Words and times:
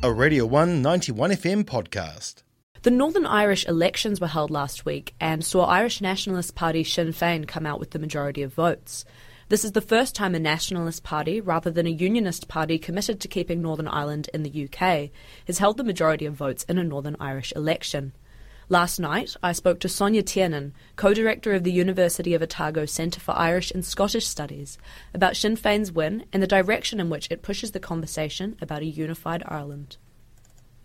a 0.00 0.12
Radio 0.12 0.46
1 0.46 0.80
91 0.80 1.30
FM 1.32 1.64
podcast. 1.64 2.44
The 2.82 2.90
Northern 2.90 3.26
Irish 3.26 3.66
elections 3.66 4.20
were 4.20 4.28
held 4.28 4.48
last 4.48 4.84
week 4.84 5.12
and 5.20 5.44
saw 5.44 5.64
Irish 5.64 6.00
nationalist 6.00 6.54
party 6.54 6.84
Sinn 6.84 7.08
Féin 7.08 7.48
come 7.48 7.66
out 7.66 7.80
with 7.80 7.90
the 7.90 7.98
majority 7.98 8.42
of 8.42 8.54
votes. 8.54 9.04
This 9.48 9.64
is 9.64 9.72
the 9.72 9.80
first 9.80 10.14
time 10.14 10.36
a 10.36 10.38
nationalist 10.38 11.02
party, 11.02 11.40
rather 11.40 11.72
than 11.72 11.88
a 11.88 11.90
unionist 11.90 12.46
party 12.46 12.78
committed 12.78 13.18
to 13.20 13.28
keeping 13.28 13.60
Northern 13.60 13.88
Ireland 13.88 14.30
in 14.32 14.44
the 14.44 14.68
UK, 14.68 15.10
has 15.48 15.58
held 15.58 15.76
the 15.76 15.84
majority 15.84 16.26
of 16.26 16.34
votes 16.34 16.62
in 16.64 16.78
a 16.78 16.84
Northern 16.84 17.16
Irish 17.18 17.52
election. 17.56 18.12
Last 18.70 19.00
night, 19.00 19.34
I 19.42 19.52
spoke 19.52 19.80
to 19.80 19.88
Sonja 19.88 20.22
Tiernan, 20.24 20.74
co 20.96 21.14
director 21.14 21.54
of 21.54 21.64
the 21.64 21.72
University 21.72 22.34
of 22.34 22.42
Otago 22.42 22.84
Centre 22.84 23.18
for 23.18 23.32
Irish 23.32 23.70
and 23.70 23.82
Scottish 23.82 24.26
Studies, 24.26 24.76
about 25.14 25.36
Sinn 25.38 25.56
Féin's 25.56 25.90
win 25.90 26.26
and 26.34 26.42
the 26.42 26.46
direction 26.46 27.00
in 27.00 27.08
which 27.08 27.28
it 27.30 27.40
pushes 27.40 27.70
the 27.70 27.80
conversation 27.80 28.58
about 28.60 28.82
a 28.82 28.86
unified 28.86 29.42
Ireland. 29.46 29.96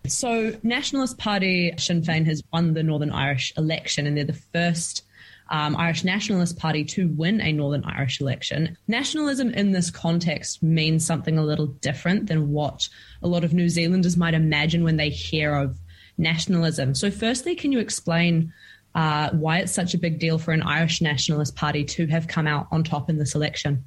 So, 0.07 0.57
Nationalist 0.63 1.17
Party 1.17 1.73
Sinn 1.77 2.01
Féin 2.01 2.25
has 2.25 2.41
won 2.53 2.73
the 2.73 2.83
Northern 2.83 3.11
Irish 3.11 3.51
election, 3.57 4.07
and 4.07 4.15
they're 4.15 4.23
the 4.23 4.33
first 4.33 5.03
um, 5.49 5.75
Irish 5.75 6.05
Nationalist 6.05 6.57
Party 6.57 6.85
to 6.85 7.09
win 7.09 7.41
a 7.41 7.51
Northern 7.51 7.83
Irish 7.83 8.21
election. 8.21 8.77
Nationalism 8.87 9.49
in 9.49 9.73
this 9.73 9.91
context 9.91 10.63
means 10.63 11.05
something 11.05 11.37
a 11.37 11.43
little 11.43 11.67
different 11.67 12.27
than 12.27 12.51
what 12.51 12.87
a 13.21 13.27
lot 13.27 13.43
of 13.43 13.53
New 13.53 13.67
Zealanders 13.67 14.15
might 14.15 14.33
imagine 14.33 14.85
when 14.85 14.95
they 14.95 15.09
hear 15.09 15.53
of 15.53 15.77
nationalism. 16.17 16.95
So, 16.95 17.11
firstly, 17.11 17.55
can 17.55 17.71
you 17.71 17.79
explain 17.79 18.53
uh, 18.95 19.29
why 19.31 19.59
it's 19.59 19.71
such 19.71 19.93
a 19.93 19.97
big 19.97 20.19
deal 20.19 20.37
for 20.37 20.51
an 20.51 20.61
Irish 20.61 21.01
nationalist 21.01 21.55
party 21.55 21.83
to 21.83 22.07
have 22.07 22.27
come 22.27 22.47
out 22.47 22.67
on 22.71 22.83
top 22.83 23.09
in 23.09 23.17
this 23.17 23.35
election? 23.35 23.83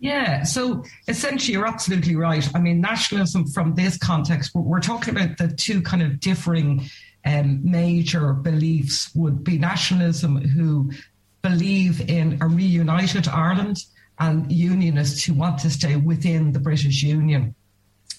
Yeah, 0.00 0.44
so 0.44 0.84
essentially, 1.08 1.54
you're 1.54 1.66
absolutely 1.66 2.14
right. 2.14 2.48
I 2.54 2.60
mean, 2.60 2.80
nationalism 2.80 3.46
from 3.48 3.74
this 3.74 3.98
context, 3.98 4.54
we're, 4.54 4.80
talking 4.80 5.14
about 5.16 5.38
the 5.38 5.48
two 5.48 5.82
kind 5.82 6.02
of 6.02 6.20
differing 6.20 6.88
um, 7.24 7.60
major 7.68 8.32
beliefs 8.32 9.12
would 9.14 9.42
be 9.42 9.58
nationalism, 9.58 10.36
who 10.36 10.92
believe 11.42 12.08
in 12.08 12.38
a 12.40 12.46
reunited 12.46 13.26
Ireland, 13.26 13.84
and 14.20 14.50
unionists 14.50 15.24
who 15.24 15.34
want 15.34 15.58
to 15.60 15.70
stay 15.70 15.96
within 15.96 16.52
the 16.52 16.60
British 16.60 17.02
Union. 17.02 17.54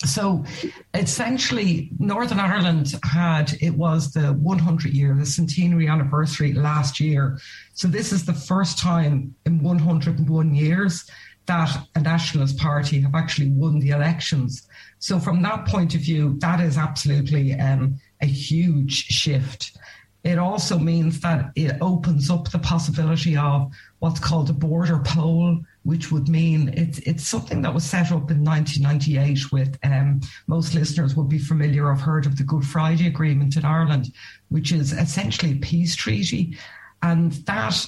So 0.06 0.46
essentially, 0.94 1.92
Northern 2.00 2.40
Ireland 2.40 2.96
had, 3.04 3.58
it 3.62 3.72
was 3.72 4.14
the 4.14 4.32
100 4.34 4.94
year, 4.94 5.14
the 5.14 5.26
centenary 5.26 5.90
anniversary 5.90 6.54
last 6.54 7.02
year. 7.02 7.38
So 7.74 7.88
this 7.88 8.14
is 8.14 8.26
the 8.26 8.34
first 8.34 8.80
time 8.80 9.36
in 9.46 9.62
101 9.62 10.56
years 10.56 11.10
that 11.48 11.76
a 11.96 12.00
nationalist 12.00 12.58
party 12.58 13.02
have 13.02 13.16
actually 13.16 13.50
won 13.50 13.80
the 13.80 13.90
elections. 13.90 14.68
So 15.00 15.20
from 15.20 15.42
that 15.42 15.66
point 15.66 15.96
of 15.96 16.02
view, 16.02 16.38
that 16.40 16.62
is 16.62 16.78
absolutely 16.78 17.54
um, 17.56 18.00
a 18.22 18.28
huge 18.28 18.94
shift. 18.94 19.76
It 20.24 20.38
also 20.38 20.78
means 20.78 21.22
that 21.22 21.52
it 21.56 21.78
opens 21.82 22.30
up 22.30 22.52
the 22.52 22.60
possibility 22.60 23.36
of 23.36 23.72
what's 24.00 24.20
called 24.20 24.50
a 24.50 24.54
border 24.54 25.00
poll, 25.00 25.60
which 25.84 26.12
would 26.12 26.28
mean 26.28 26.74
it's 26.76 27.00
it's 27.00 27.28
something 27.28 27.62
that 27.62 27.74
was 27.74 27.84
set 27.84 28.12
up 28.12 28.32
in 28.32 28.44
1998 28.44 29.52
with 29.52 29.78
um, 29.84 30.20
most 30.48 30.74
listeners 30.76 31.16
will 31.16 31.24
be 31.24 31.40
familiar 31.40 31.86
or 31.86 31.96
have 31.96 32.04
heard 32.04 32.26
of 32.26 32.38
the 32.38 32.44
Good 32.44 32.66
Friday 32.66 33.08
Agreement 33.08 33.56
in 33.56 33.66
Ireland, 33.66 34.14
which 34.50 34.72
is 34.72 34.92
essentially 34.94 35.54
a 35.54 35.60
peace 35.60 35.96
treaty. 35.96 36.58
And 37.02 37.32
that 37.46 37.86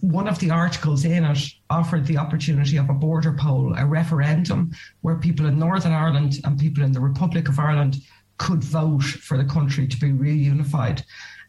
one 0.00 0.28
of 0.28 0.38
the 0.38 0.50
articles 0.50 1.04
in 1.04 1.24
it 1.24 1.38
offered 1.70 2.06
the 2.06 2.18
opportunity 2.18 2.76
of 2.76 2.90
a 2.90 2.94
border 2.94 3.32
poll, 3.32 3.74
a 3.76 3.86
referendum 3.86 4.72
where 5.00 5.16
people 5.16 5.46
in 5.46 5.58
Northern 5.58 5.92
Ireland 5.92 6.40
and 6.44 6.58
people 6.58 6.84
in 6.84 6.92
the 6.92 7.00
Republic 7.00 7.48
of 7.48 7.58
Ireland 7.58 7.96
could 8.38 8.62
vote 8.62 9.02
for 9.02 9.36
the 9.36 9.44
country 9.44 9.86
to 9.86 9.96
be 9.98 10.12
reunified. 10.12 11.02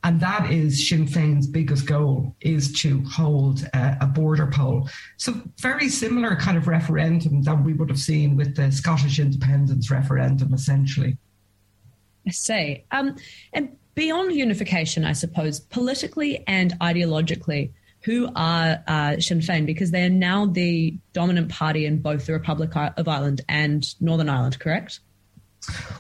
And 0.04 0.20
that 0.20 0.52
is 0.52 0.88
Sinn 0.88 1.06
Féin's 1.06 1.46
biggest 1.46 1.86
goal 1.86 2.36
is 2.42 2.72
to 2.82 3.04
hold 3.04 3.68
uh, 3.74 3.96
a 4.02 4.08
border 4.08 4.48
poll. 4.48 4.90
So 5.18 5.40
very 5.60 5.90
similar 5.90 6.36
kind 6.36 6.58
of 6.58 6.68
referendum 6.68 7.44
that 7.44 7.64
we 7.64 7.74
would 7.74 7.90
have 7.90 8.00
seen 8.00 8.36
with 8.36 8.56
the 8.56 8.72
Scottish 8.72 9.20
independence 9.20 9.92
referendum, 9.92 10.54
essentially. 10.54 11.18
I 12.28 12.32
see. 12.32 12.84
Um, 12.92 13.16
and 13.54 13.78
beyond 13.94 14.34
unification, 14.34 15.06
I 15.06 15.14
suppose, 15.14 15.60
politically 15.60 16.44
and 16.48 16.78
ideologically, 16.80 17.72
who 18.04 18.28
are 18.36 18.84
uh, 18.88 19.20
Sinn 19.20 19.40
Féin? 19.40 19.68
Because 19.68 19.92
they 19.92 20.04
are 20.04 20.10
now 20.10 20.48
the 20.48 20.98
dominant 21.14 21.50
party 21.50 21.86
in 21.86 22.00
both 22.00 22.26
the 22.26 22.34
Republic 22.34 22.72
of 22.76 23.08
Ireland 23.08 23.42
and 23.48 23.88
Northern 24.02 24.30
Ireland, 24.30 24.60
correct? 24.60 25.02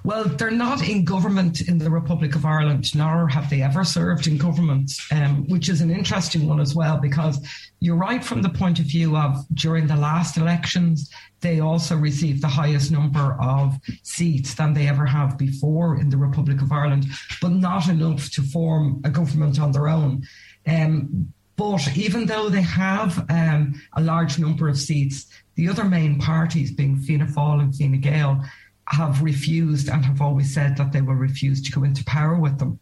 Well, 0.04 0.24
they're 0.24 0.50
not 0.50 0.88
in 0.88 1.06
government 1.06 1.62
in 1.62 1.78
the 1.78 1.92
Republic 1.92 2.36
of 2.36 2.46
Ireland, 2.46 2.96
nor 2.96 3.28
have 3.28 3.50
they 3.50 3.62
ever 3.62 3.84
served 3.84 4.26
in 4.26 4.38
government, 4.38 4.92
um, 5.12 5.48
which 5.48 5.70
is 5.70 5.82
an 5.82 5.92
interesting 5.92 6.48
one 6.48 6.60
as 6.60 6.74
well, 6.74 6.98
because 6.98 7.40
you're 7.80 7.96
right 7.96 8.24
from 8.24 8.42
the 8.42 8.50
point 8.50 8.80
of 8.80 8.86
view 8.86 9.16
of 9.16 9.46
during 9.54 9.86
the 9.86 9.96
last 9.96 10.38
elections, 10.38 11.12
they 11.42 11.60
also 11.60 11.96
received 11.96 12.42
the 12.42 12.48
highest 12.48 12.92
number 12.92 13.38
of 13.40 13.78
seats 14.02 14.56
than 14.56 14.74
they 14.74 14.88
ever 14.88 15.06
have 15.06 15.38
before 15.38 16.00
in 16.00 16.10
the 16.10 16.18
Republic 16.18 16.62
of 16.62 16.72
Ireland, 16.72 17.06
but 17.42 17.52
not 17.52 17.88
enough 17.88 18.32
to 18.32 18.42
form 18.42 19.02
a 19.04 19.10
government 19.10 19.60
on 19.60 19.72
their 19.72 19.88
own. 19.88 20.24
Um, 20.66 21.34
but 21.56 21.96
even 21.96 22.26
though 22.26 22.50
they 22.50 22.62
have 22.62 23.24
um, 23.30 23.80
a 23.94 24.02
large 24.02 24.40
number 24.40 24.68
of 24.68 24.80
seats, 24.80 25.28
the 25.56 25.70
other 25.70 25.84
main 25.84 26.20
parties, 26.20 26.72
being 26.72 26.98
Fianna 26.98 27.28
Fáil 27.28 27.62
and 27.62 27.76
Fine 27.76 28.02
Gael, 28.02 28.44
have 28.92 29.22
refused 29.22 29.90
and 29.90 30.06
have 30.06 30.22
always 30.22 30.54
said 30.54 30.78
that 30.78 30.92
they 30.92 31.02
will 31.02 31.16
refuse 31.16 31.62
to 31.62 31.72
go 31.72 31.84
into 31.84 32.04
power 32.06 32.36
with 32.36 32.60
them. 32.60 32.80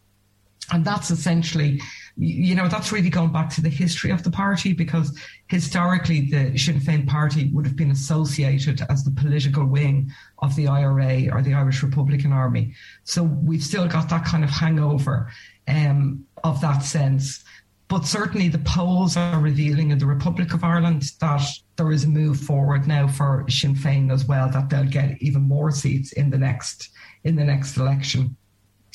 And 0.72 0.84
that's 0.84 1.10
essentially, 1.10 1.80
you 2.16 2.54
know, 2.54 2.68
that's 2.68 2.92
really 2.92 3.10
going 3.10 3.32
back 3.32 3.50
to 3.50 3.60
the 3.60 3.68
history 3.68 4.10
of 4.10 4.22
the 4.22 4.30
party 4.30 4.72
because 4.72 5.18
historically 5.48 6.30
the 6.30 6.56
Sinn 6.56 6.78
Féin 6.78 7.08
party 7.08 7.50
would 7.52 7.66
have 7.66 7.76
been 7.76 7.90
associated 7.90 8.80
as 8.88 9.02
the 9.02 9.10
political 9.10 9.64
wing 9.64 10.12
of 10.38 10.54
the 10.54 10.68
IRA 10.68 11.28
or 11.32 11.42
the 11.42 11.54
Irish 11.54 11.82
Republican 11.82 12.32
Army. 12.32 12.74
So 13.04 13.24
we've 13.24 13.64
still 13.64 13.88
got 13.88 14.08
that 14.10 14.24
kind 14.24 14.44
of 14.44 14.50
hangover 14.50 15.30
um, 15.66 16.24
of 16.44 16.60
that 16.60 16.80
sense. 16.80 17.44
But 17.90 18.06
certainly 18.06 18.46
the 18.46 18.60
polls 18.60 19.16
are 19.16 19.40
revealing 19.40 19.90
in 19.90 19.98
the 19.98 20.06
Republic 20.06 20.54
of 20.54 20.62
Ireland 20.62 21.02
that 21.20 21.42
there 21.74 21.90
is 21.90 22.04
a 22.04 22.08
move 22.08 22.38
forward 22.38 22.86
now 22.86 23.08
for 23.08 23.44
Sinn 23.48 23.74
Féin 23.74 24.12
as 24.12 24.26
well, 24.26 24.48
that 24.48 24.70
they'll 24.70 24.84
get 24.84 25.20
even 25.20 25.42
more 25.42 25.72
seats 25.72 26.12
in 26.12 26.30
the 26.30 26.38
next 26.38 26.90
in 27.24 27.34
the 27.34 27.44
next 27.44 27.76
election. 27.76 28.36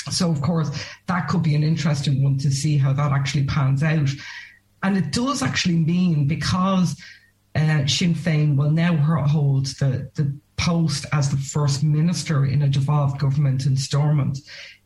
So 0.09 0.31
of 0.31 0.41
course 0.41 0.71
that 1.07 1.27
could 1.27 1.43
be 1.43 1.55
an 1.55 1.63
interesting 1.63 2.23
one 2.23 2.37
to 2.37 2.49
see 2.49 2.77
how 2.77 2.93
that 2.93 3.11
actually 3.11 3.43
pans 3.43 3.83
out. 3.83 4.09
And 4.81 4.97
it 4.97 5.11
does 5.11 5.43
actually 5.43 5.77
mean 5.77 6.25
because 6.25 6.97
uh, 7.53 7.85
Sinn 7.87 8.15
Féin 8.15 8.55
will 8.55 8.71
now 8.71 8.95
hold 8.95 9.65
the, 9.65 10.09
the 10.15 10.33
post 10.55 11.05
as 11.11 11.29
the 11.29 11.37
first 11.37 11.83
minister 11.83 12.45
in 12.45 12.61
a 12.61 12.69
devolved 12.69 13.19
government 13.19 13.65
in 13.65 13.75
Stormont. 13.75 14.39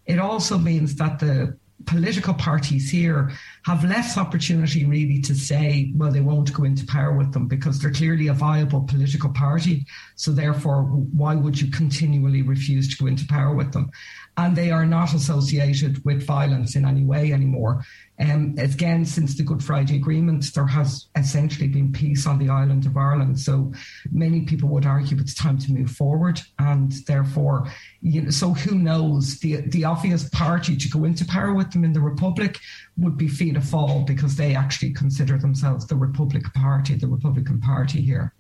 It 0.08 0.18
also 0.18 0.58
means 0.58 0.96
that 0.96 1.20
the 1.20 1.60
political 1.86 2.34
parties 2.34 2.90
here 2.90 3.32
have 3.66 3.84
less 3.84 4.18
opportunity 4.18 4.86
really 4.86 5.22
to 5.22 5.34
say, 5.34 5.92
well, 5.96 6.12
they 6.12 6.22
won't 6.22 6.54
go 6.54 6.64
into 6.64 6.86
power 6.86 7.14
with 7.14 7.32
them 7.32 7.48
because 7.48 7.80
they're 7.80 7.92
clearly 7.92 8.28
a 8.28 8.34
viable 8.34 8.82
political 8.82 9.30
party. 9.30 9.86
So 10.16 10.32
therefore, 10.32 10.84
why 10.84 11.36
would 11.36 11.60
you 11.60 11.72
continually 11.72 12.42
refuse 12.42 12.90
to 12.90 12.98
go 13.02 13.08
into 13.08 13.26
power 13.28 13.56
with 13.56 13.72
them? 13.72 13.90
And 14.40 14.56
they 14.56 14.72
are 14.72 14.86
not 14.86 15.14
associated 15.14 15.94
with 16.06 16.26
violence 16.26 16.78
in 16.78 16.86
any 16.86 17.04
way 17.04 17.34
anymore. 17.34 17.84
Um, 18.20 18.56
again, 18.58 19.04
since 19.04 19.36
the 19.36 19.44
Good 19.44 19.62
Friday 19.62 19.98
Agreement, 19.98 20.54
there 20.54 20.66
has 20.66 21.08
essentially 21.18 21.68
been 21.68 21.92
peace 21.92 22.26
on 22.26 22.40
the 22.40 22.50
island 22.50 22.86
of 22.86 22.96
Ireland. 22.96 23.38
So 23.38 23.74
many 24.12 24.46
people 24.46 24.70
would 24.70 24.86
argue 24.86 25.18
it's 25.20 25.34
time 25.34 25.58
to 25.60 25.74
move 25.74 25.92
forward, 25.92 26.40
and 26.58 26.90
therefore, 27.06 27.70
you 28.02 28.22
know, 28.22 28.30
so 28.30 28.54
who 28.54 28.76
knows? 28.80 29.40
The 29.40 29.58
the 29.76 29.84
obvious 29.84 30.30
party 30.30 30.78
to 30.78 30.90
go 30.90 31.04
into 31.04 31.26
power 31.26 31.54
with 31.54 31.72
them 31.74 31.84
in 31.84 31.92
the 31.92 32.02
Republic 32.02 32.60
would 32.98 33.18
be 33.18 33.28
Fianna 33.28 33.60
Fáil 33.60 34.08
because 34.08 34.38
they 34.38 34.56
actually 34.56 34.94
consider 34.94 35.38
themselves 35.38 35.86
the 35.86 35.98
Republic 35.98 36.44
Party, 36.54 36.96
the 36.96 37.08
Republican 37.08 37.60
Party 37.60 38.02
here. 38.02 38.34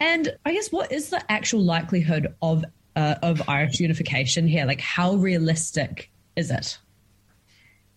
And 0.00 0.36
I 0.44 0.52
guess 0.52 0.72
what 0.72 0.90
is 0.92 1.10
the 1.10 1.22
actual 1.30 1.62
likelihood 1.62 2.34
of 2.42 2.64
uh, 2.96 3.14
of 3.22 3.48
Irish 3.48 3.78
unification 3.78 4.46
here? 4.48 4.64
Like, 4.64 4.80
how 4.80 5.14
realistic 5.14 6.10
is 6.34 6.50
it? 6.50 6.78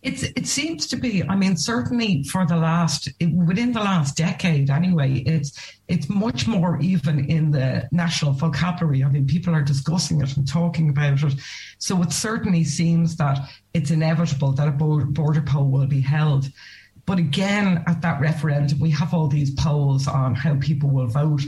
It's, 0.02 0.22
it 0.22 0.46
seems 0.46 0.86
to 0.86 0.96
be. 0.96 1.22
I 1.24 1.36
mean, 1.36 1.56
certainly 1.58 2.22
for 2.24 2.46
the 2.46 2.56
last 2.56 3.10
within 3.20 3.72
the 3.72 3.80
last 3.80 4.16
decade, 4.16 4.70
anyway, 4.70 5.18
it's 5.26 5.52
it's 5.88 6.08
much 6.08 6.46
more 6.46 6.80
even 6.80 7.26
in 7.26 7.50
the 7.50 7.86
national 7.92 8.32
vocabulary. 8.32 9.04
I 9.04 9.10
mean, 9.10 9.26
people 9.26 9.54
are 9.54 9.60
discussing 9.62 10.22
it 10.22 10.38
and 10.38 10.48
talking 10.48 10.88
about 10.88 11.22
it. 11.22 11.34
So 11.78 12.00
it 12.02 12.12
certainly 12.12 12.64
seems 12.64 13.16
that 13.16 13.40
it's 13.74 13.90
inevitable 13.90 14.52
that 14.52 14.68
a 14.68 14.70
border 14.70 15.42
poll 15.42 15.68
will 15.68 15.86
be 15.86 16.00
held. 16.00 16.50
But 17.04 17.18
again, 17.18 17.84
at 17.86 18.00
that 18.00 18.20
referendum, 18.20 18.78
we 18.78 18.90
have 18.90 19.12
all 19.12 19.28
these 19.28 19.50
polls 19.50 20.06
on 20.06 20.34
how 20.34 20.56
people 20.60 20.88
will 20.88 21.08
vote. 21.08 21.42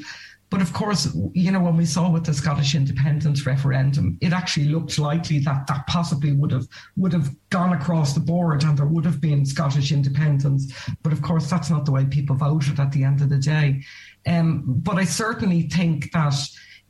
But 0.53 0.61
of 0.61 0.75
course, 0.75 1.17
you 1.33 1.51
know, 1.51 1.61
when 1.61 1.79
we 1.79 1.87
saw 1.87 2.11
with 2.11 2.27
the 2.27 2.35
Scottish 2.35 2.75
independence 2.75 3.47
referendum, 3.47 4.19
it 4.21 4.35
actually 4.35 4.67
looked 4.69 4.99
likely 4.99 5.39
that 5.39 5.67
that 5.67 5.87
possibly 5.87 6.33
would 6.33 6.51
have 6.53 6.69
would 6.99 7.15
have 7.15 7.35
gone 7.49 7.73
across 7.73 8.13
the 8.13 8.21
board 8.21 8.63
and 8.63 8.77
there 8.77 8.85
would 8.85 9.07
have 9.07 9.19
been 9.19 9.47
Scottish 9.47 9.93
independence. 9.93 10.71
But 11.03 11.15
of 11.15 11.23
course, 11.23 11.49
that's 11.49 11.71
not 11.71 11.87
the 11.87 11.93
way 11.93 12.05
people 12.05 12.37
voted 12.37 12.79
at 12.79 12.93
the 12.93 13.03
end 13.03 13.23
of 13.23 13.31
the 13.31 13.39
day. 13.39 13.83
Um, 14.27 14.63
but 14.67 14.97
I 14.97 15.05
certainly 15.05 15.71
think 15.71 16.13
that, 16.13 16.35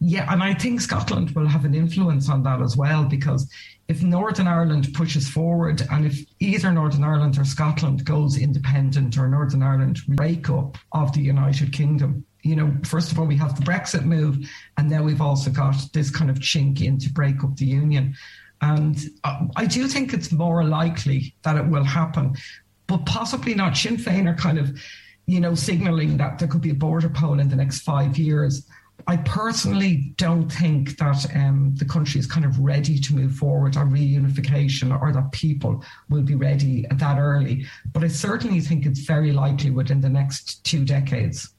yeah, 0.01 0.27
and 0.33 0.43
I 0.43 0.55
think 0.55 0.81
Scotland 0.81 1.31
will 1.31 1.47
have 1.47 1.65
an 1.65 1.77
influence 1.77 2.29
on 2.29 2.43
that 2.43 2.61
as 2.61 2.77
well 2.77 3.05
because 3.05 3.49
if 3.87 4.03
Northern 4.03 4.49
Ireland 4.49 4.89
pushes 4.93 5.29
forward 5.29 5.83
and 5.93 6.05
if 6.05 6.19
either 6.41 6.73
Northern 6.73 7.05
Ireland 7.05 7.39
or 7.39 7.45
Scotland 7.45 8.05
goes 8.05 8.39
independent 8.39 9.17
or 9.17 9.29
Northern 9.29 9.63
Ireland 9.63 10.01
break 10.09 10.51
up 10.51 10.79
of 10.91 11.13
the 11.13 11.21
United 11.21 11.73
Kingdom, 11.73 12.25
you 12.43 12.57
know, 12.57 12.75
first 12.85 13.13
of 13.13 13.19
all, 13.19 13.27
we 13.27 13.37
have 13.37 13.57
the 13.57 13.65
Brexit 13.65 14.05
move, 14.05 14.39
and 14.77 14.91
now 14.91 15.03
we've 15.03 15.21
also 15.21 15.51
got 15.51 15.77
this 15.93 16.11
kind 16.11 16.31
of 16.31 16.39
chink 16.39 16.83
in 16.83 16.99
to 16.99 17.11
break 17.11 17.43
up 17.45 17.57
the 17.57 17.67
union. 17.67 18.15
And 18.61 18.99
I 19.57 19.67
do 19.67 19.89
think 19.89 20.13
it's 20.13 20.31
more 20.31 20.65
likely 20.65 21.35
that 21.43 21.57
it 21.57 21.67
will 21.67 21.85
happen, 21.85 22.37
but 22.87 23.07
possibly 23.07 23.55
not. 23.55 23.77
Sinn 23.77 23.97
Féin 23.97 24.29
are 24.29 24.37
kind 24.37 24.59
of, 24.59 24.79
you 25.27 25.41
know, 25.41 25.55
signalling 25.55 26.17
that 26.19 26.39
there 26.39 26.47
could 26.47 26.61
be 26.61 26.71
a 26.71 26.75
border 26.75 27.09
poll 27.09 27.41
in 27.41 27.49
the 27.49 27.57
next 27.57 27.81
five 27.81 28.17
years. 28.17 28.67
I 29.09 29.17
personally 29.17 30.15
don't 30.17 30.49
think 30.49 30.97
that 30.99 31.27
um, 31.35 31.75
the 31.77 31.85
country 31.85 32.21
is 32.21 32.27
kind 32.27 32.47
of 32.47 32.57
ready 32.61 33.01
to 33.01 33.15
move 33.15 33.35
forward 33.35 33.77
on 33.77 33.91
reunification 33.91 34.97
or 35.01 35.13
that 35.13 35.33
people 35.33 35.85
will 36.09 36.23
be 36.23 36.37
ready 36.37 36.87
that 36.89 37.19
early. 37.19 37.67
But 37.93 38.05
I 38.05 38.09
certainly 38.09 38.61
think 38.61 38.87
it's 38.87 39.01
very 39.01 39.33
likely 39.33 39.71
within 39.71 40.01
the 40.01 40.09
next 40.09 40.63
two 40.65 40.85
decades. 40.85 41.53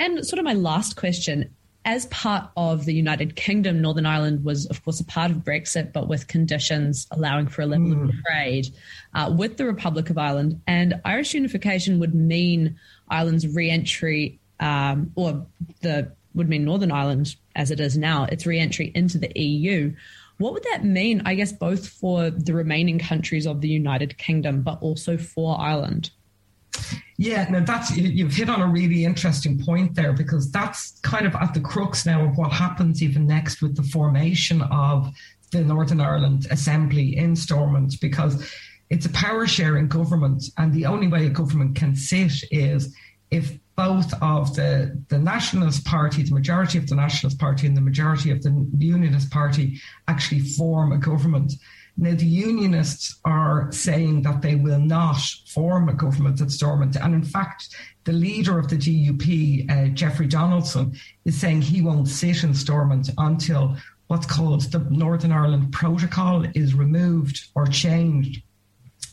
And 0.00 0.26
sort 0.26 0.38
of 0.38 0.46
my 0.46 0.54
last 0.54 0.96
question 0.96 1.54
as 1.84 2.06
part 2.06 2.50
of 2.56 2.86
the 2.86 2.94
United 2.94 3.36
Kingdom, 3.36 3.82
Northern 3.82 4.06
Ireland 4.06 4.44
was, 4.44 4.64
of 4.66 4.82
course, 4.82 4.98
a 4.98 5.04
part 5.04 5.30
of 5.30 5.38
Brexit, 5.38 5.92
but 5.92 6.08
with 6.08 6.26
conditions 6.26 7.06
allowing 7.10 7.48
for 7.48 7.60
a 7.60 7.66
level 7.66 7.88
mm. 7.88 8.08
of 8.08 8.14
trade 8.24 8.68
uh, 9.14 9.34
with 9.36 9.58
the 9.58 9.66
Republic 9.66 10.08
of 10.08 10.16
Ireland. 10.16 10.58
And 10.66 11.00
Irish 11.04 11.34
unification 11.34 12.00
would 12.00 12.14
mean 12.14 12.78
Ireland's 13.08 13.46
re 13.46 13.70
entry, 13.70 14.40
um, 14.58 15.12
or 15.16 15.46
the 15.82 16.10
would 16.34 16.48
mean 16.48 16.64
Northern 16.64 16.92
Ireland, 16.92 17.36
as 17.54 17.70
it 17.70 17.78
is 17.78 17.98
now, 17.98 18.24
its 18.24 18.46
re 18.46 18.58
entry 18.58 18.90
into 18.94 19.18
the 19.18 19.38
EU. 19.38 19.94
What 20.38 20.54
would 20.54 20.64
that 20.72 20.82
mean, 20.82 21.20
I 21.26 21.34
guess, 21.34 21.52
both 21.52 21.86
for 21.86 22.30
the 22.30 22.54
remaining 22.54 22.98
countries 22.98 23.46
of 23.46 23.60
the 23.60 23.68
United 23.68 24.16
Kingdom, 24.16 24.62
but 24.62 24.80
also 24.80 25.18
for 25.18 25.60
Ireland? 25.60 26.10
Yeah, 27.16 27.48
now 27.50 27.64
that's 27.64 27.94
you've 27.94 28.34
hit 28.34 28.48
on 28.48 28.62
a 28.62 28.66
really 28.66 29.04
interesting 29.04 29.62
point 29.62 29.94
there 29.94 30.12
because 30.12 30.50
that's 30.50 30.98
kind 31.00 31.26
of 31.26 31.34
at 31.34 31.52
the 31.52 31.60
crux 31.60 32.06
now 32.06 32.24
of 32.24 32.38
what 32.38 32.52
happens 32.52 33.02
even 33.02 33.26
next 33.26 33.60
with 33.60 33.76
the 33.76 33.82
formation 33.82 34.62
of 34.62 35.12
the 35.52 35.62
Northern 35.62 36.00
Ireland 36.00 36.46
Assembly 36.50 37.16
in 37.16 37.36
Stormont 37.36 38.00
because 38.00 38.50
it's 38.88 39.06
a 39.06 39.10
power 39.10 39.46
sharing 39.46 39.88
government 39.88 40.44
and 40.56 40.72
the 40.72 40.86
only 40.86 41.08
way 41.08 41.26
a 41.26 41.30
government 41.30 41.76
can 41.76 41.94
sit 41.94 42.32
is 42.50 42.96
if 43.30 43.58
both 43.76 44.12
of 44.20 44.54
the, 44.56 45.02
the 45.08 45.18
Nationalist 45.18 45.86
Party, 45.86 46.22
the 46.22 46.34
majority 46.34 46.76
of 46.76 46.86
the 46.86 46.94
Nationalist 46.94 47.38
Party 47.38 47.66
and 47.66 47.76
the 47.76 47.80
majority 47.80 48.30
of 48.30 48.42
the 48.42 48.66
Unionist 48.78 49.30
Party 49.30 49.80
actually 50.06 50.40
form 50.40 50.92
a 50.92 50.98
government. 50.98 51.54
Now, 52.00 52.14
the 52.14 52.24
unionists 52.24 53.20
are 53.26 53.70
saying 53.72 54.22
that 54.22 54.40
they 54.40 54.54
will 54.54 54.78
not 54.80 55.20
form 55.48 55.90
a 55.90 55.92
government 55.92 56.40
at 56.40 56.50
Stormont. 56.50 56.96
And 56.96 57.14
in 57.14 57.22
fact, 57.22 57.76
the 58.04 58.12
leader 58.12 58.58
of 58.58 58.68
the 58.68 58.76
DUP, 58.76 59.70
uh, 59.70 59.88
Jeffrey 59.88 60.26
Donaldson, 60.26 60.94
is 61.26 61.38
saying 61.38 61.60
he 61.60 61.82
won't 61.82 62.08
sit 62.08 62.42
in 62.42 62.54
Stormont 62.54 63.10
until 63.18 63.76
what's 64.06 64.24
called 64.24 64.62
the 64.72 64.78
Northern 64.88 65.30
Ireland 65.30 65.72
Protocol 65.72 66.46
is 66.54 66.72
removed 66.72 67.48
or 67.54 67.66
changed. 67.66 68.42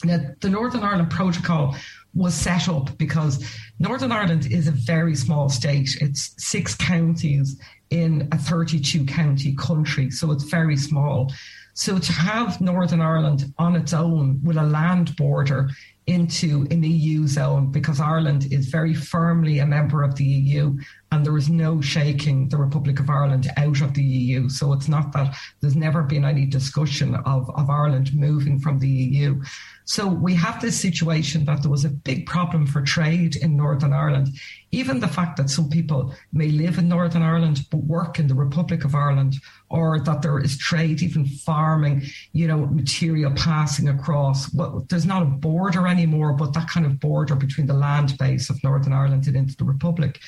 Now, 0.06 0.20
the 0.40 0.50
Northern 0.50 0.84
Ireland 0.84 1.10
Protocol 1.10 1.76
was 2.14 2.34
set 2.34 2.70
up 2.70 2.98
because 2.98 3.46
Northern 3.80 4.14
Ireland 4.14 4.48
is 4.50 4.70
a 4.70 4.72
very 4.72 5.16
small 5.16 5.50
state. 5.50 5.98
It's 6.00 6.34
six 6.38 6.74
counties 6.74 7.60
in 7.90 8.30
a 8.32 8.38
32 8.38 9.06
county 9.06 9.56
country, 9.56 10.10
so 10.10 10.32
it's 10.32 10.46
very 10.46 10.78
small. 10.78 11.34
So 11.78 12.00
to 12.00 12.12
have 12.12 12.60
Northern 12.60 13.02
Ireland 13.02 13.54
on 13.60 13.76
its 13.76 13.94
own 13.94 14.42
with 14.44 14.58
a 14.58 14.64
land 14.64 15.16
border 15.16 15.70
into 16.08 16.66
an 16.72 16.84
EU 16.84 17.28
zone 17.28 17.72
because 17.72 18.00
Ireland 18.00 18.52
is 18.52 18.70
very 18.70 18.96
firmly 18.96 19.60
a 19.60 19.66
member 19.68 20.02
of 20.02 20.16
the 20.16 20.24
EU 20.24 20.76
and 21.12 21.24
there 21.24 21.38
is 21.38 21.50
no 21.50 21.80
shaking 21.80 22.50
the 22.50 22.58
Republic 22.58 23.00
of 23.00 23.12
Ireland 23.12 23.48
out 23.58 23.82
of 23.82 23.94
the 23.94 24.02
EU. 24.02 24.50
So 24.50 24.74
it's 24.74 24.88
not 24.88 25.12
that 25.14 25.38
there's 25.62 25.76
never 25.76 26.02
been 26.02 26.26
any 26.26 26.48
discussion 26.48 27.14
of, 27.14 27.48
of 27.52 27.70
Ireland 27.70 28.10
moving 28.16 28.58
from 28.58 28.80
the 28.80 28.90
EU. 28.90 29.40
So 29.88 30.06
we 30.06 30.36
have 30.36 30.60
this 30.60 30.78
situation 30.78 31.46
that 31.46 31.62
there 31.62 31.72
was 31.72 31.86
a 31.86 31.90
big 31.90 32.26
problem 32.26 32.68
for 32.68 32.82
trade 32.82 33.38
in 33.38 33.56
Northern 33.56 33.94
Ireland. 33.94 34.38
Even 34.72 35.00
the 35.00 35.08
fact 35.08 35.38
that 35.38 35.50
some 35.50 35.70
people 35.70 36.14
may 36.34 36.50
live 36.50 36.78
in 36.78 36.90
Northern 36.90 37.22
Ireland 37.22 37.66
but 37.72 37.78
work 37.78 38.20
in 38.20 38.28
the 38.28 38.36
Republic 38.36 38.84
of 38.84 38.96
Ireland, 38.96 39.36
or 39.70 40.02
that 40.02 40.22
there 40.22 40.40
is 40.40 40.58
trade, 40.58 41.02
even 41.02 41.26
farming, 41.26 42.04
you 42.34 42.50
know, 42.50 42.66
material 42.66 43.32
passing 43.32 43.88
across. 43.88 44.54
Well, 44.54 44.86
there's 44.90 45.06
not 45.06 45.24
a 45.24 45.26
border 45.26 45.88
anymore, 45.88 46.34
but 46.34 46.52
that 46.52 46.68
kind 46.68 46.86
of 46.86 47.00
border 47.00 47.36
between 47.36 47.68
the 47.68 47.74
land 47.74 48.18
base 48.18 48.50
of 48.50 48.62
Northern 48.66 48.92
Ireland 48.92 49.26
and 49.28 49.38
into 49.38 49.56
the 49.56 49.64
Republic. 49.64 50.20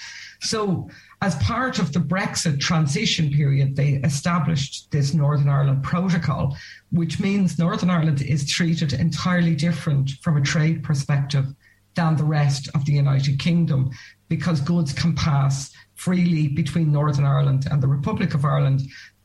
So, 0.41 0.89
as 1.21 1.35
part 1.35 1.79
of 1.79 1.91
the 1.91 1.99
Brexit 1.99 2.59
transition 2.61 3.29
period, 3.29 3.75
they 3.75 3.95
established 4.05 4.89
this 4.89 5.13
Northern 5.13 5.49
Ireland 5.49 5.83
Protocol, 5.83 6.55
which 6.91 7.19
means 7.19 7.59
Northern 7.59 7.89
Ireland 7.89 8.21
is 8.21 8.49
treated 8.49 8.93
entirely 8.93 9.53
different 9.53 10.11
from 10.21 10.37
a 10.37 10.41
trade 10.41 10.81
perspective 10.81 11.45
than 11.95 12.15
the 12.15 12.23
rest 12.23 12.69
of 12.73 12.85
the 12.85 12.93
United 12.93 13.39
Kingdom 13.39 13.91
because 14.29 14.61
goods 14.61 14.93
can 14.93 15.13
pass 15.15 15.71
freely 15.95 16.47
between 16.47 16.91
Northern 16.91 17.25
Ireland 17.25 17.67
and 17.69 17.83
the 17.83 17.87
Republic 17.87 18.33
of 18.33 18.45
Ireland. 18.45 18.81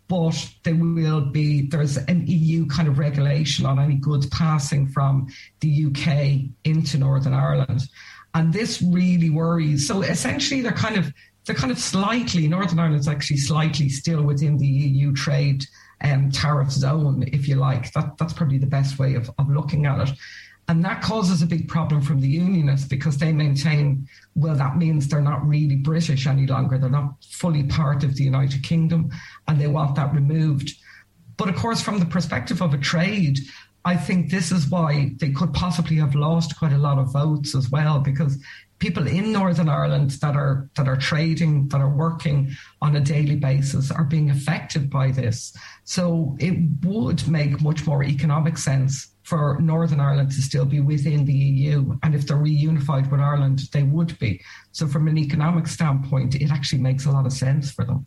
But 0.09 0.37
there 0.65 0.75
will 0.75 1.31
be, 1.31 1.69
there's 1.69 1.97
an 1.97 2.27
EU 2.27 2.67
kind 2.67 2.89
of 2.89 2.99
regulation 2.99 3.65
on 3.65 3.79
any 3.79 3.95
goods 3.95 4.27
passing 4.27 4.89
from 4.89 5.29
the 5.61 5.87
UK 5.87 6.51
into 6.65 6.99
Northern 6.99 7.33
Ireland. 7.33 7.83
And 8.35 8.53
this 8.53 8.83
really 8.83 9.31
worries. 9.31 9.87
So 9.87 10.03
essentially, 10.03 10.61
they're 10.61 10.73
kind 10.73 10.97
of 10.97 11.13
they're 11.47 11.55
kind 11.55 11.73
of 11.73 11.79
slightly 11.79 12.49
Northern 12.49 12.79
Ireland's 12.79 13.09
actually 13.09 13.37
slightly 13.37 13.89
still 13.89 14.23
within 14.23 14.57
the 14.57 14.67
EU 14.67 15.13
trade 15.13 15.65
um, 16.03 16.31
tariff 16.31 16.71
zone, 16.71 17.25
if 17.33 17.47
you 17.47 17.57
like. 17.57 17.93
That 17.93 18.17
that's 18.19 18.33
probably 18.33 18.59
the 18.59 18.67
best 18.67 18.99
way 18.99 19.15
of, 19.15 19.31
of 19.39 19.49
looking 19.49 19.87
at 19.87 20.09
it. 20.09 20.19
And 20.69 20.83
that 20.85 21.03
causes 21.03 21.43
a 21.43 21.47
big 21.47 21.69
problem 21.69 22.01
from 22.01 22.21
the 22.21 22.29
unionists 22.29 22.89
because 22.89 23.19
they 23.19 23.33
maintain, 23.33 24.09
well, 24.35 24.55
that 24.57 24.79
means 24.79 25.07
they're 25.07 25.21
not 25.21 25.47
really 25.47 25.77
British 25.77 26.27
any 26.27 26.47
longer. 26.47 26.79
They're 26.79 26.89
not 26.89 27.23
fully 27.23 27.65
part 27.65 28.03
of 28.03 28.17
the 28.17 28.25
United 28.25 28.63
Kingdom 28.63 29.11
and 29.47 29.61
they 29.61 29.67
want 29.67 29.95
that 29.97 30.15
removed. 30.15 30.73
But 31.37 31.49
of 31.49 31.57
course, 31.57 31.83
from 31.83 31.99
the 31.99 32.07
perspective 32.07 32.63
of 32.63 32.73
a 32.73 32.79
trade, 32.79 33.41
I 33.85 33.97
think 33.97 34.31
this 34.31 34.51
is 34.51 34.69
why 34.69 35.13
they 35.19 35.31
could 35.31 35.53
possibly 35.53 35.97
have 35.97 36.15
lost 36.15 36.59
quite 36.59 36.73
a 36.73 36.79
lot 36.79 36.99
of 36.99 37.13
votes 37.13 37.55
as 37.55 37.71
well, 37.71 38.01
because 38.01 38.43
people 38.79 39.07
in 39.07 39.33
Northern 39.33 39.69
Ireland 39.69 40.13
that 40.23 40.37
are 40.37 40.71
that 40.77 40.89
are 40.89 40.97
trading, 40.97 41.69
that 41.69 41.81
are 41.81 41.95
working 41.95 42.51
on 42.81 42.97
a 42.97 43.01
daily 43.01 43.37
basis, 43.37 43.91
are 43.91 44.05
being 44.05 44.31
affected 44.31 44.91
by 44.91 45.11
this. 45.11 45.55
So 45.85 46.37
it 46.41 46.57
would 46.83 47.29
make 47.29 47.61
much 47.61 47.87
more 47.87 48.03
economic 48.03 48.57
sense 48.59 49.15
for 49.23 49.59
Northern 49.61 50.01
Ireland 50.01 50.33
to 50.33 50.43
still 50.43 50.67
be 50.67 50.81
within 50.81 51.25
the 51.25 51.33
EU. 51.33 51.99
And 52.03 52.15
if 52.15 52.27
they're 52.27 52.37
reunified 52.37 53.11
with 53.11 53.21
Ireland, 53.21 53.61
they 53.73 53.83
would 53.83 54.19
be. 54.19 54.43
So 54.73 54.87
from 54.87 55.09
an 55.09 55.19
economic 55.19 55.67
standpoint, 55.67 56.35
it 56.35 56.51
actually 56.51 56.83
makes 56.83 57.07
a 57.07 57.11
lot 57.11 57.27
of 57.27 57.33
sense 57.33 57.71
for 57.71 57.85
them. 57.85 58.07